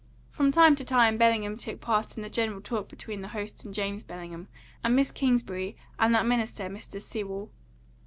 [0.31, 3.71] From time to time Bellingham took part in the general talk between the host and
[3.71, 4.47] James Bellingham
[4.83, 6.99] and Miss Kingsbury and that minister, Mr.
[6.99, 7.51] Sewell.